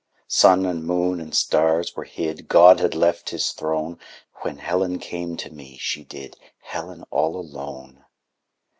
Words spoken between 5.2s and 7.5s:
to me, she did, Helen all